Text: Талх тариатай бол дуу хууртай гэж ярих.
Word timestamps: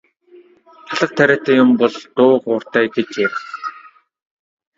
Талх 0.95 1.11
тариатай 1.17 1.59
бол 1.81 1.93
дуу 2.15 2.31
хууртай 2.43 2.85
гэж 2.95 3.09
ярих. 3.25 3.39